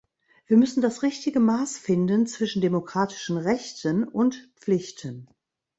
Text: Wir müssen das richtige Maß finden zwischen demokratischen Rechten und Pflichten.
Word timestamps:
Wir 0.47 0.57
müssen 0.57 0.81
das 0.81 1.03
richtige 1.03 1.39
Maß 1.39 1.77
finden 1.77 2.25
zwischen 2.25 2.59
demokratischen 2.59 3.37
Rechten 3.37 4.03
und 4.03 4.49
Pflichten. 4.55 5.29